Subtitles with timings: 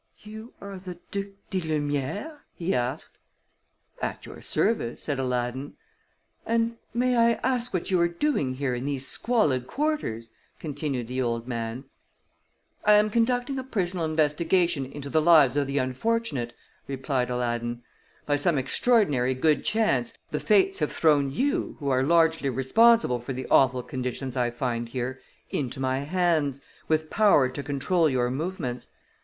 [0.23, 3.19] "You are the Duc di Lumière?" he asked.
[4.01, 5.75] "At your service," said Aladdin.
[6.43, 11.21] "And may I ask what you are doing here in these squalid quarters?" continued the
[11.21, 11.83] old man.
[12.83, 16.55] "I am conducting a personal investigation into the lives of the unfortunate,"
[16.87, 17.83] replied Aladdin.
[18.25, 23.33] "By some extraordinary good chance the Fates have thrown you, who are largely responsible for
[23.33, 25.21] the awful conditions I find here,
[25.51, 28.87] into my hands, with power to control your movements.